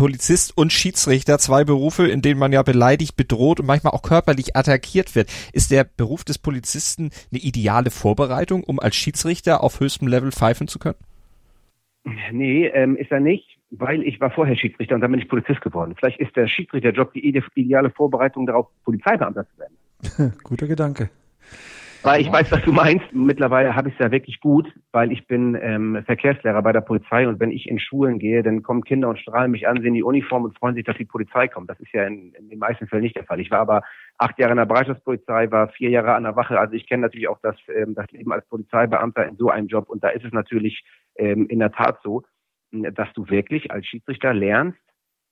[0.00, 4.56] Polizist und Schiedsrichter, zwei Berufe, in denen man ja beleidigt, bedroht und manchmal auch körperlich
[4.56, 5.28] attackiert wird.
[5.52, 10.68] Ist der Beruf des Polizisten eine ideale Vorbereitung, um als Schiedsrichter auf höchstem Level pfeifen
[10.68, 10.96] zu können?
[12.32, 15.60] Nee, ähm, ist er nicht, weil ich war vorher Schiedsrichter und dann bin ich Polizist
[15.60, 15.94] geworden.
[15.98, 20.32] Vielleicht ist der Schiedsrichterjob die ideale Vorbereitung darauf, Polizeibeamter zu werden.
[20.42, 21.10] Guter Gedanke.
[22.02, 23.04] Weil ich weiß, was du meinst.
[23.12, 27.28] Mittlerweile habe ich es ja wirklich gut, weil ich bin ähm, Verkehrslehrer bei der Polizei
[27.28, 30.02] und wenn ich in Schulen gehe, dann kommen Kinder und strahlen mich an, sehen die
[30.02, 31.68] Uniform und freuen sich, dass die Polizei kommt.
[31.68, 33.38] Das ist ja in, in den meisten Fällen nicht der Fall.
[33.38, 33.82] Ich war aber
[34.16, 36.58] acht Jahre in der Bereitschaftspolizei, war vier Jahre an der Wache.
[36.58, 39.90] Also ich kenne natürlich auch das, ähm, das Leben als Polizeibeamter in so einem Job.
[39.90, 40.82] Und da ist es natürlich
[41.16, 42.22] ähm, in der Tat so,
[42.72, 44.78] dass du wirklich als Schiedsrichter lernst,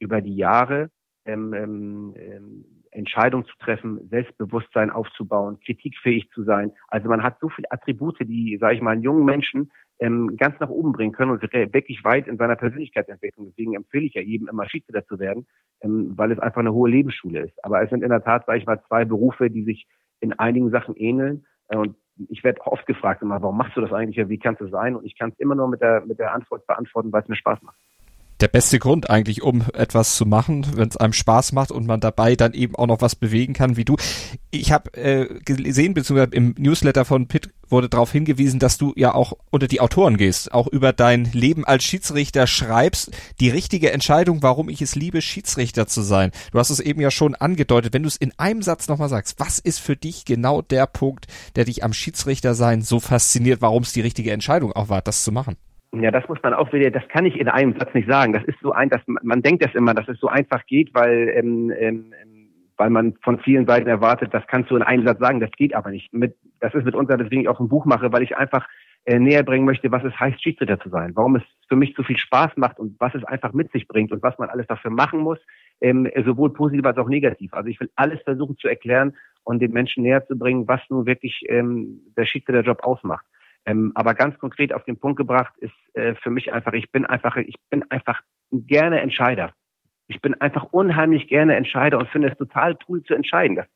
[0.00, 0.90] über die Jahre
[1.24, 6.72] ähm, ähm, ähm Entscheidungen zu treffen, Selbstbewusstsein aufzubauen, kritikfähig zu sein.
[6.88, 9.70] Also man hat so viele Attribute, die, sage ich mal, einen jungen Menschen
[10.00, 13.46] ähm, ganz nach oben bringen können und wirklich weit in seiner Persönlichkeitsentwicklung.
[13.46, 15.46] Deswegen empfehle ich ja jedem immer Schiedsrichter zu werden,
[15.82, 17.64] ähm, weil es einfach eine hohe Lebensschule ist.
[17.64, 19.86] Aber es sind in der Tat, sage ich mal, zwei Berufe, die sich
[20.20, 21.46] in einigen Sachen ähneln.
[21.68, 21.96] Äh, und
[22.28, 24.28] ich werde oft gefragt immer, warum machst du das eigentlich?
[24.28, 24.96] Wie kannst du sein?
[24.96, 27.36] Und ich kann es immer nur mit der, mit der Antwort beantworten, weil es mir
[27.36, 27.78] Spaß macht
[28.40, 32.00] der beste Grund eigentlich, um etwas zu machen, wenn es einem Spaß macht und man
[32.00, 33.96] dabei dann eben auch noch was bewegen kann, wie du.
[34.50, 39.14] Ich habe äh, gesehen, beziehungsweise im Newsletter von Pitt wurde darauf hingewiesen, dass du ja
[39.14, 44.42] auch unter die Autoren gehst, auch über dein Leben als Schiedsrichter schreibst, die richtige Entscheidung,
[44.42, 46.30] warum ich es liebe, Schiedsrichter zu sein.
[46.52, 49.38] Du hast es eben ja schon angedeutet, wenn du es in einem Satz nochmal sagst,
[49.38, 53.82] was ist für dich genau der Punkt, der dich am Schiedsrichter sein so fasziniert, warum
[53.82, 55.56] es die richtige Entscheidung auch war, das zu machen?
[55.94, 58.32] Ja, das muss man auch wieder, das kann ich in einem Satz nicht sagen.
[58.32, 60.94] Das ist so ein, dass man, man denkt das immer, dass es so einfach geht,
[60.94, 62.12] weil, ähm, ähm,
[62.76, 65.74] weil man von vielen Seiten erwartet, das kannst du in einem Satz sagen, das geht
[65.74, 66.12] aber nicht.
[66.12, 68.68] Mit, das ist mitunter, deswegen ich auch ein Buch mache, weil ich einfach
[69.06, 72.02] äh, näher bringen möchte, was es heißt, Schiedsrichter zu sein, warum es für mich so
[72.02, 74.90] viel Spaß macht und was es einfach mit sich bringt und was man alles dafür
[74.90, 75.38] machen muss,
[75.80, 77.54] ähm, sowohl positiv als auch negativ.
[77.54, 81.06] Also ich will alles versuchen zu erklären und den Menschen näher zu bringen, was nun
[81.06, 83.24] wirklich ähm, der Schiedsrichterjob ausmacht.
[83.68, 87.04] Ähm, aber ganz konkret auf den Punkt gebracht ist äh, für mich einfach, ich bin
[87.04, 89.52] einfach, ich bin einfach gerne Entscheider.
[90.06, 93.56] Ich bin einfach unheimlich gerne Entscheider und finde es total cool zu entscheiden.
[93.56, 93.66] Das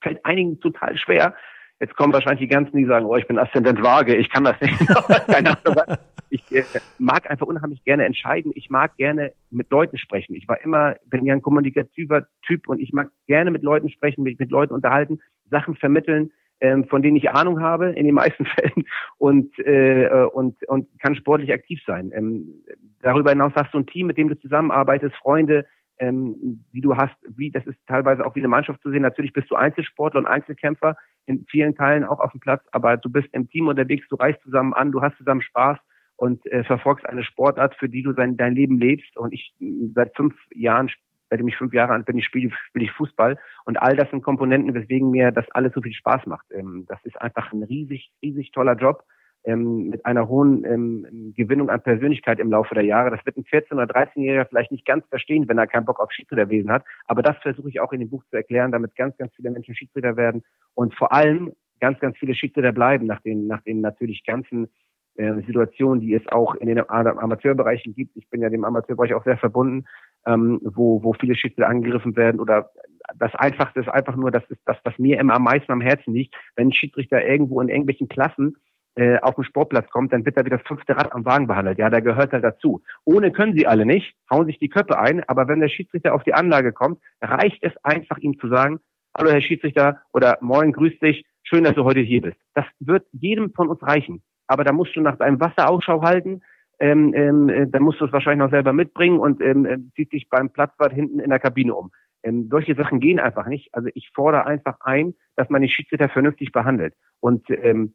[0.00, 1.34] fällt einigen total schwer.
[1.80, 4.60] Jetzt kommen wahrscheinlich die ganzen, die sagen, oh, ich bin Aszendent Waage, ich kann das
[4.60, 4.78] nicht.
[5.26, 5.98] Keine Ahnung.
[6.30, 6.62] Ich äh,
[6.98, 8.52] mag einfach unheimlich gerne entscheiden.
[8.54, 10.36] Ich mag gerne mit Leuten sprechen.
[10.36, 14.22] Ich war immer, bin ja ein kommunikativer Typ und ich mag gerne mit Leuten sprechen,
[14.22, 16.30] mich mit Leuten unterhalten, Sachen vermitteln
[16.62, 18.86] ähm, von denen ich Ahnung habe in den meisten Fällen
[19.18, 22.12] und äh, und und kann sportlich aktiv sein.
[22.14, 22.62] Ähm,
[23.02, 25.66] darüber hinaus hast du ein Team, mit dem du zusammenarbeitest, Freunde,
[25.98, 29.02] ähm, wie du hast, wie das ist teilweise auch wie eine Mannschaft zu sehen.
[29.02, 30.96] Natürlich bist du Einzelsportler und Einzelkämpfer
[31.26, 34.40] in vielen Teilen auch auf dem Platz, aber du bist im Team unterwegs, du reist
[34.42, 35.78] zusammen an, du hast zusammen Spaß
[36.16, 39.16] und äh, verfolgst eine Sportart, für die du sein, dein Leben lebst.
[39.16, 39.52] Und ich
[39.94, 40.88] seit fünf Jahren
[41.32, 43.38] seitdem ich fünf Jahre alt bin, ich spiele, spiele ich Fußball.
[43.64, 46.44] Und all das sind Komponenten, weswegen mir das alles so viel Spaß macht.
[46.52, 49.02] Ähm, das ist einfach ein riesig, riesig toller Job
[49.44, 53.10] ähm, mit einer hohen ähm, Gewinnung an Persönlichkeit im Laufe der Jahre.
[53.10, 56.12] Das wird ein 14- oder 13-Jähriger vielleicht nicht ganz verstehen, wenn er keinen Bock auf
[56.12, 56.84] Schiedsrichterwesen hat.
[57.06, 59.74] Aber das versuche ich auch in dem Buch zu erklären, damit ganz, ganz viele Menschen
[59.74, 64.22] Schiedsrichter werden und vor allem ganz, ganz viele Schiedsrichter bleiben nach den, nach den natürlich
[64.26, 64.68] ganzen
[65.14, 68.16] äh, Situationen, die es auch in den Amateurbereichen gibt.
[68.16, 69.86] Ich bin ja dem Amateurbereich auch sehr verbunden
[70.26, 72.70] ähm, wo, wo viele Schützen angegriffen werden oder
[73.18, 76.14] das Einfachste ist einfach nur, das ist das, was mir immer am meisten am Herzen
[76.14, 78.56] liegt, wenn ein Schiedsrichter irgendwo in irgendwelchen Klassen
[78.94, 81.78] äh, auf den Sportplatz kommt, dann wird er wie das fünfte Rad am Wagen behandelt.
[81.78, 82.82] Ja, der gehört halt dazu.
[83.04, 86.24] Ohne können sie alle nicht, hauen sich die Köpfe ein, aber wenn der Schiedsrichter auf
[86.24, 88.80] die Anlage kommt, reicht es einfach ihm zu sagen,
[89.16, 92.36] hallo Herr Schiedsrichter oder moin, grüß dich, schön, dass du heute hier bist.
[92.54, 94.22] Das wird jedem von uns reichen.
[94.46, 96.42] Aber da musst du nach deinem Wasser Ausschau halten,
[96.78, 100.12] ähm, ähm, äh, dann musst du es wahrscheinlich noch selber mitbringen und ähm, äh, zieht
[100.12, 101.90] dich beim Platzwart hinten in der Kabine um.
[102.22, 103.74] Ähm, solche Sachen gehen einfach nicht.
[103.74, 106.94] Also ich fordere einfach ein, dass man den Schiedsrichter vernünftig behandelt.
[107.20, 107.94] Und ähm,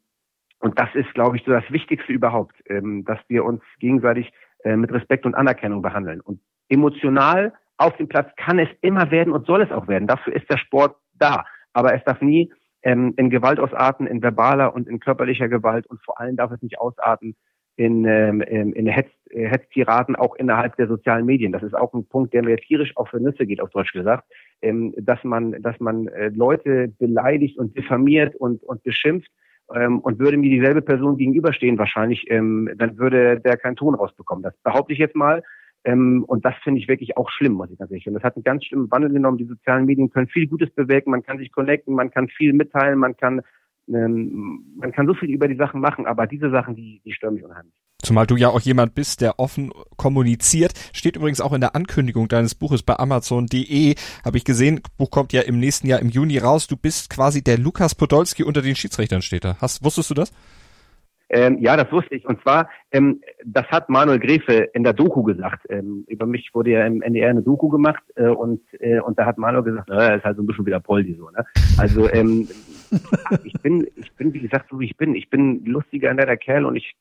[0.59, 4.31] und das ist, glaube ich, so das Wichtigste überhaupt, ähm, dass wir uns gegenseitig
[4.63, 6.19] äh, mit Respekt und Anerkennung behandeln.
[6.21, 10.07] Und emotional auf dem Platz kann es immer werden und soll es auch werden.
[10.07, 11.45] Dafür ist der Sport da.
[11.73, 16.01] Aber es darf nie ähm, in Gewalt ausarten, in verbaler und in körperlicher Gewalt und
[16.03, 17.35] vor allem darf es nicht ausarten
[17.77, 21.51] in, ähm, in Hetz, äh, Hetztiraden auch innerhalb der sozialen Medien.
[21.51, 24.25] Das ist auch ein Punkt, der mir tierisch auf für Nüsse geht, auf Deutsch gesagt,
[24.61, 29.31] ähm, dass man, dass man äh, Leute beleidigt und diffamiert und, und beschimpft
[29.73, 34.43] ähm, und würde mir dieselbe Person gegenüberstehen wahrscheinlich, ähm, dann würde der keinen Ton rausbekommen.
[34.43, 35.43] Das behaupte ich jetzt mal.
[35.83, 38.15] Ähm, und das finde ich wirklich auch schlimm, muss ich ganz ehrlich sagen.
[38.15, 39.37] Das hat einen ganz schlimmen Wandel genommen.
[39.37, 42.97] Die sozialen Medien können viel Gutes bewirken, man kann sich connecten, man kann viel mitteilen,
[42.97, 43.45] man kann ähm,
[43.87, 47.43] man kann so viel über die Sachen machen, aber diese Sachen, die, die stören mich
[47.43, 47.73] unheimlich.
[47.99, 50.73] Zumal du ja auch jemand bist, der offen kommuniziert.
[50.93, 53.95] Steht übrigens auch in der Ankündigung deines Buches bei Amazon.de.
[54.23, 56.67] Habe ich gesehen, Buch kommt ja im nächsten Jahr im Juni raus.
[56.67, 59.57] Du bist quasi der Lukas Podolski unter den Schiedsrichtern steht da.
[59.61, 60.31] Hast, wusstest du das?
[61.29, 62.25] Ähm, ja, das wusste ich.
[62.25, 65.65] Und zwar, ähm, das hat Manuel Gräfe in der Doku gesagt.
[65.69, 69.25] Ähm, über mich wurde ja im NDR eine Doku gemacht äh, und, äh, und da
[69.25, 71.29] hat Manuel gesagt, naja, ist halt so ein bisschen wieder Poldi so.
[71.31, 71.45] Ne?
[71.77, 72.47] Also ähm,
[73.43, 75.15] ich bin, ich bin wie gesagt so wie ich bin.
[75.15, 76.95] Ich bin lustiger netter Kerl und ich,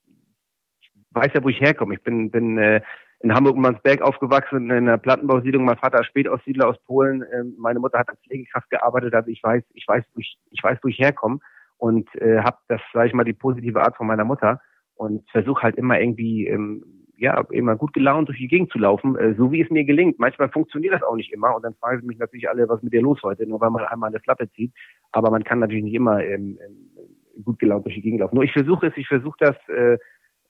[0.81, 1.95] ich weiß ja, wo ich herkomme.
[1.95, 2.81] Ich bin, bin äh,
[3.21, 5.65] in Hamburg-Mansberg aufgewachsen, in einer Plattenbausiedlung.
[5.65, 7.25] Mein Vater ist Spätaussiedler aus Polen.
[7.33, 9.15] Ähm, meine Mutter hat als Pflegekraft gearbeitet.
[9.15, 11.39] Also ich weiß, ich weiß, wo ich, ich weiß, wo ich herkomme
[11.79, 14.61] und äh, habe das, sage ich mal, die positive Art von meiner Mutter
[14.95, 16.85] und versuche halt immer irgendwie, ähm,
[17.17, 20.19] ja, immer gut gelaunt durch die Gegend zu laufen, äh, so wie es mir gelingt.
[20.19, 22.93] Manchmal funktioniert das auch nicht immer und dann fragen sie mich natürlich alle, was mit
[22.93, 24.73] dir los heute, nur weil man einmal eine Flappe zieht.
[25.13, 28.35] Aber man kann natürlich nicht immer ähm, ähm, gut gelaunt durch die Gegend laufen.
[28.35, 29.99] Nur ich versuche es, ich versuche das äh,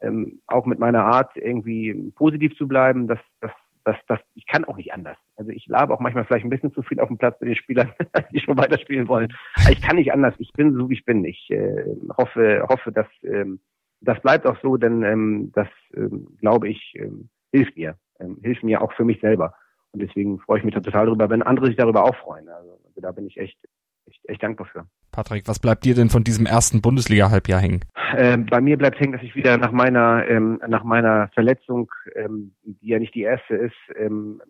[0.01, 3.53] ähm, auch mit meiner Art irgendwie positiv zu bleiben, dass, dass
[3.85, 5.17] das, das, ich kann auch nicht anders.
[5.37, 7.57] Also ich labe auch manchmal vielleicht ein bisschen zu viel auf dem Platz mit den
[7.57, 7.93] Spielern,
[8.33, 9.33] die schon weiterspielen wollen.
[9.55, 10.35] Aber ich kann nicht anders.
[10.39, 11.25] Ich bin so, wie ich bin.
[11.25, 11.85] Ich äh,
[12.19, 13.61] hoffe, hoffe, dass ähm,
[14.07, 17.97] das bleibt auch so, denn ähm, das, ähm, glaube ich, ähm, hilft mir.
[18.19, 19.55] Ähm, hilft mir auch für mich selber.
[19.93, 22.49] Und deswegen freue ich mich total darüber, wenn andere sich darüber auch freuen.
[22.49, 23.59] Also, also da bin ich echt,
[24.07, 24.87] echt, echt dankbar für.
[25.13, 27.81] Patrick, was bleibt dir denn von diesem ersten Bundesliga-Halbjahr hängen?
[28.17, 32.53] Ähm, bei mir bleibt hängen, dass ich wieder nach meiner ähm, nach meiner Verletzung, ähm,
[32.65, 34.41] die ja nicht die erste ist, ähm,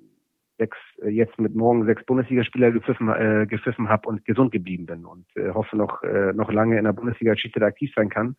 [0.59, 5.05] sechs, äh, jetzt mit morgen sechs Bundesligaspieler gepfiffen, äh, gepfiffen habe und gesund geblieben bin
[5.05, 8.37] und äh, hoffe noch äh, noch lange in der Bundesliga als Schiedsrichter aktiv sein kann.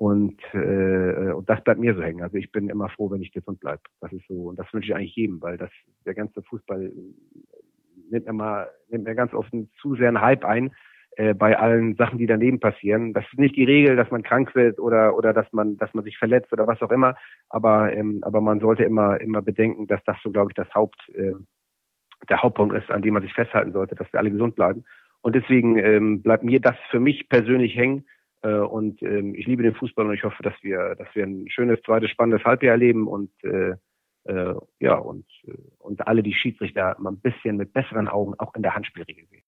[0.00, 2.22] Und, äh, und das bleibt mir so hängen.
[2.22, 3.82] Also ich bin immer froh, wenn ich gesund bleibe.
[4.00, 5.68] Das ist so, und das wünsche ich eigentlich jedem, weil das
[6.06, 6.90] der ganze Fußball
[8.10, 10.74] nimmt mir mal, nimmt mir ganz oft zu sehr einen Hype ein
[11.16, 13.12] äh, bei allen Sachen, die daneben passieren.
[13.12, 16.02] Das ist nicht die Regel, dass man krank wird oder oder dass man dass man
[16.02, 17.14] sich verletzt oder was auch immer.
[17.50, 21.10] Aber ähm, aber man sollte immer immer bedenken, dass das so glaube ich das Haupt
[21.12, 21.34] äh,
[22.30, 24.82] der Hauptpunkt ist, an dem man sich festhalten sollte, dass wir alle gesund bleiben.
[25.20, 28.06] Und deswegen ähm, bleibt mir das für mich persönlich hängen.
[28.42, 31.48] Äh, und ähm, ich liebe den Fußball und ich hoffe, dass wir, dass wir ein
[31.50, 33.74] schönes, zweites, spannendes Halbjahr erleben und äh,
[34.24, 38.54] äh, ja und äh, und alle die Schiedsrichter mal ein bisschen mit besseren Augen auch
[38.54, 39.42] in der Handspielregel sehen.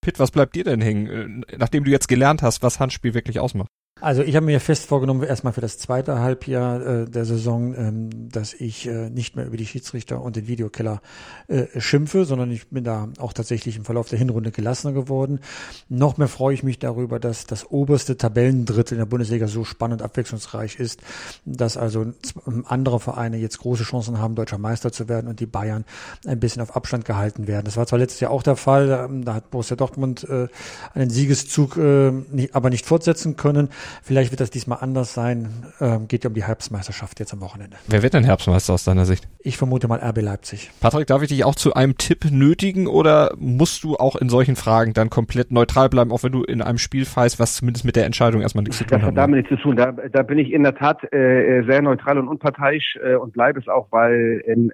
[0.00, 3.40] Pitt, was bleibt dir denn hängen, äh, nachdem du jetzt gelernt hast, was Handspiel wirklich
[3.40, 3.70] ausmacht?
[4.04, 8.28] Also ich habe mir fest vorgenommen, erstmal für das zweite Halbjahr äh, der Saison, ähm,
[8.30, 11.00] dass ich äh, nicht mehr über die Schiedsrichter und den Videokeller
[11.48, 15.40] äh, schimpfe, sondern ich bin da auch tatsächlich im Verlauf der Hinrunde gelassener geworden.
[15.88, 20.02] Noch mehr freue ich mich darüber, dass das oberste Tabellendrittel in der Bundesliga so spannend
[20.02, 21.00] abwechslungsreich ist,
[21.46, 22.12] dass also
[22.66, 25.86] andere Vereine jetzt große Chancen haben, deutscher Meister zu werden und die Bayern
[26.26, 27.64] ein bisschen auf Abstand gehalten werden.
[27.64, 30.48] Das war zwar letztes Jahr auch der Fall, ähm, da hat Borussia Dortmund äh,
[30.92, 33.70] einen Siegeszug, äh, nicht, aber nicht fortsetzen können.
[34.02, 35.48] Vielleicht wird das diesmal anders sein.
[35.80, 37.76] Ähm, geht ja um die Herbstmeisterschaft jetzt am Wochenende.
[37.88, 39.28] Wer wird denn Herbstmeister aus deiner Sicht?
[39.40, 40.70] Ich vermute mal RB Leipzig.
[40.80, 44.56] Patrick, darf ich dich auch zu einem Tipp nötigen oder musst du auch in solchen
[44.56, 47.96] Fragen dann komplett neutral bleiben, auch wenn du in einem Spiel feist, was zumindest mit
[47.96, 49.08] der Entscheidung erstmal nichts zu tun das hat?
[49.08, 49.16] hat?
[49.16, 49.76] damit nichts zu tun.
[49.76, 53.60] Da, da bin ich in der Tat äh, sehr neutral und unparteiisch äh, und bleibe
[53.60, 54.70] es auch, weil ähm,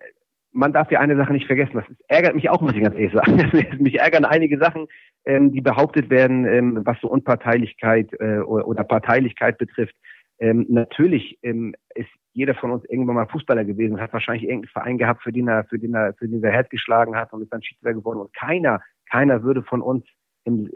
[0.53, 1.75] man darf ja eine Sache nicht vergessen.
[1.75, 3.51] Das ärgert mich auch, muss ich ganz ehrlich sagen.
[3.79, 4.87] mich ärgern einige Sachen,
[5.25, 9.95] ähm, die behauptet werden, ähm, was so Unparteilichkeit äh, oder Parteilichkeit betrifft.
[10.39, 14.99] Ähm, natürlich ähm, ist jeder von uns irgendwann mal Fußballer gewesen hat wahrscheinlich irgendeinen Verein
[14.99, 17.53] gehabt, für den er, für den er, für den er Herz geschlagen hat und ist
[17.53, 18.21] dann Schiedsrichter geworden.
[18.21, 18.81] Und keiner,
[19.11, 20.05] keiner würde von uns
[20.45, 20.71] in,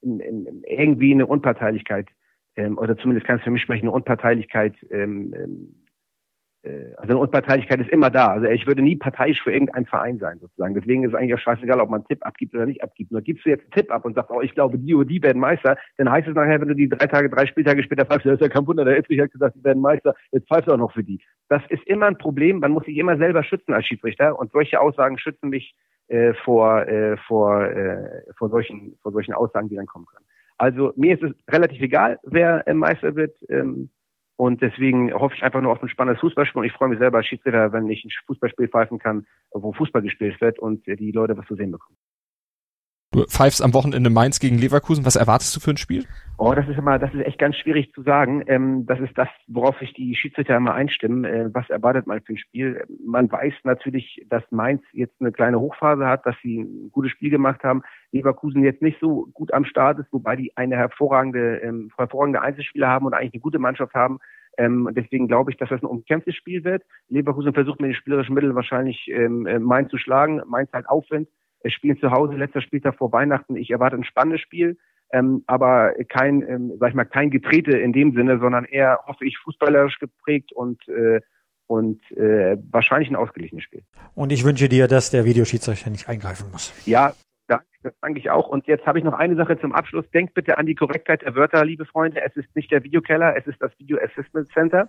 [0.00, 2.08] in, in, irgendwie eine Unparteilichkeit
[2.56, 5.81] ähm, oder zumindest kann es für mich sprechen, eine Unparteilichkeit ähm, ähm äh,
[6.64, 8.28] also eine Unparteilichkeit ist immer da.
[8.28, 10.74] Also ich würde nie parteiisch für irgendeinen Verein sein, sozusagen.
[10.74, 13.10] Deswegen ist es eigentlich auch scheißegal, ob man einen Tipp abgibt oder nicht abgibt.
[13.10, 15.22] Nur gibst du jetzt einen Tipp ab und sagst, oh, ich glaube, die oder die
[15.22, 18.26] werden Meister, dann heißt es nachher, wenn du die drei Tage, drei Spieltage später pfeifst,
[18.26, 20.72] das ist ja kein Wunder, der Elfrich hat gesagt, die werden Meister, jetzt pfeifst du
[20.72, 21.20] auch noch für die.
[21.48, 22.60] Das ist immer ein Problem.
[22.60, 25.74] Man muss sich immer selber schützen als Schiedsrichter und solche Aussagen schützen mich
[26.08, 30.26] äh, vor, äh, vor, äh, vor, solchen, vor solchen Aussagen, die dann kommen können.
[30.58, 33.36] Also mir ist es relativ egal, wer äh, Meister wird.
[33.48, 33.90] Ähm,
[34.42, 36.58] und deswegen hoffe ich einfach nur auf ein spannendes Fußballspiel.
[36.58, 40.02] Und ich freue mich selber als Schiedsrichter, wenn ich ein Fußballspiel pfeifen kann, wo Fußball
[40.02, 41.96] gespielt wird und die Leute was zu sehen bekommen.
[43.12, 45.04] Du pfeifst am Wochenende Mainz gegen Leverkusen.
[45.04, 46.06] Was erwartest du für ein Spiel?
[46.38, 48.42] Oh, das ist immer, das ist echt ganz schwierig zu sagen.
[48.46, 51.26] Ähm, das ist das, worauf sich die Schiedsrichter immer einstimmen.
[51.26, 52.86] Äh, was erwartet man für ein Spiel?
[53.04, 57.28] Man weiß natürlich, dass Mainz jetzt eine kleine Hochphase hat, dass sie ein gutes Spiel
[57.28, 57.82] gemacht haben.
[58.12, 62.88] Leverkusen jetzt nicht so gut am Start ist, wobei die eine hervorragende, ähm, hervorragende Einzelspieler
[62.88, 64.20] haben und eigentlich eine gute Mannschaft haben.
[64.56, 66.82] Ähm, deswegen glaube ich, dass das ein umkämpftes Spiel wird.
[67.10, 70.40] Leverkusen versucht mit den spielerischen Mitteln wahrscheinlich ähm, äh, Mainz zu schlagen.
[70.46, 71.28] Mainz halt Aufwind
[71.70, 73.56] spielen zu Hause, letzter Spieltag vor Weihnachten.
[73.56, 74.78] Ich erwarte ein spannendes Spiel,
[75.12, 79.24] ähm, aber kein, ähm, sag ich mal, kein Getrete in dem Sinne, sondern eher, hoffe
[79.24, 81.20] ich, fußballerisch geprägt und äh,
[81.68, 83.82] und äh, wahrscheinlich ein ausgeglichenes Spiel.
[84.14, 86.70] Und ich wünsche dir, dass der Videoschiedsrichter nicht eingreifen muss.
[86.84, 87.14] Ja,
[87.82, 88.48] das danke ich auch.
[88.48, 90.08] Und jetzt habe ich noch eine Sache zum Abschluss.
[90.10, 92.20] Denkt bitte an die Korrektheit der Wörter, liebe Freunde.
[92.22, 94.88] Es ist nicht der Videokeller, es ist das Video Assessment Center.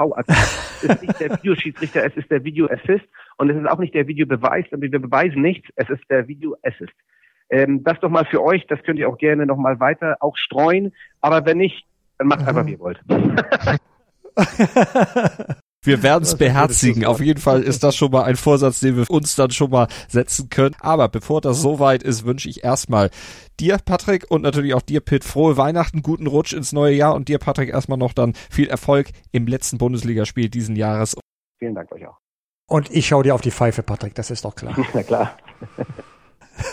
[0.00, 0.82] V-Assist.
[0.82, 3.04] Es ist nicht der Videoschiedsrichter, es ist der Video Assist.
[3.36, 6.56] Und es ist auch nicht der Videobeweis, denn wir beweisen nichts, es ist der Video
[6.62, 6.92] Assist.
[7.50, 10.94] Ähm, das doch mal für euch, das könnt ihr auch gerne nochmal weiter auch streuen.
[11.20, 11.84] Aber wenn nicht,
[12.18, 13.00] dann macht einfach, wie ihr wollt.
[15.82, 17.04] Wir werden es beherzigen.
[17.04, 19.88] Auf jeden Fall ist das schon mal ein Vorsatz, den wir uns dann schon mal
[20.08, 20.76] setzen können.
[20.80, 23.10] Aber bevor das soweit ist, wünsche ich erstmal
[23.58, 27.28] dir, Patrick, und natürlich auch dir, Pitt, frohe Weihnachten, guten Rutsch ins neue Jahr und
[27.28, 31.16] dir, Patrick, erstmal noch dann viel Erfolg im letzten Bundesligaspiel diesen Jahres.
[31.58, 32.18] Vielen Dank euch auch.
[32.66, 34.76] Und ich schaue dir auf die Pfeife, Patrick, das ist doch klar.
[34.94, 35.36] Na klar.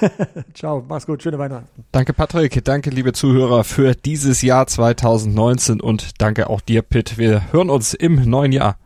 [0.54, 1.86] Ciao, mach's gut, schöne Weihnachten.
[1.92, 7.18] Danke Patrick, danke liebe Zuhörer für dieses Jahr 2019 und danke auch dir Pitt.
[7.18, 8.78] Wir hören uns im neuen Jahr.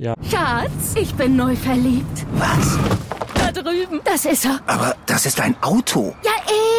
[0.00, 0.14] Ja.
[0.30, 2.24] Schatz, ich bin neu verliebt.
[2.32, 2.78] Was?
[3.34, 4.00] Da drüben.
[4.02, 4.58] Das ist er.
[4.66, 6.14] Aber das ist ein Auto.
[6.24, 6.30] Ja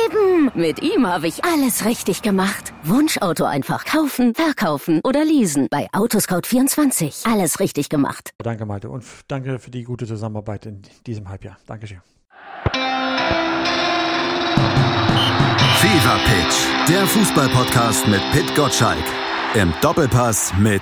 [0.07, 0.49] eben.
[0.55, 2.73] Mit ihm habe ich alles richtig gemacht.
[2.81, 5.67] Wunschauto einfach kaufen, verkaufen oder leasen.
[5.69, 7.31] Bei Autoscout24.
[7.31, 8.31] Alles richtig gemacht.
[8.39, 11.57] Danke Malte und danke für die gute Zusammenarbeit in diesem Halbjahr.
[11.67, 12.01] Dankeschön.
[15.77, 19.03] Fever Pitch, der Fußballpodcast mit Pit Gottschalk.
[19.53, 20.81] Im Doppelpass mit